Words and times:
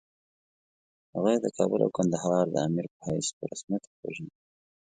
هغه 1.13 1.29
یې 1.33 1.39
د 1.43 1.47
کابل 1.57 1.79
او 1.85 1.91
کندهار 1.97 2.45
د 2.51 2.55
امیر 2.67 2.85
په 2.93 2.99
حیث 3.09 3.27
په 3.37 3.43
رسمیت 3.51 3.83
وپېژاند. 3.85 4.33